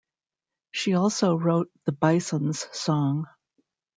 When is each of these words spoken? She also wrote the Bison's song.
She 0.71 0.95
also 0.95 1.35
wrote 1.35 1.69
the 1.85 1.91
Bison's 1.91 2.65
song. 2.75 3.27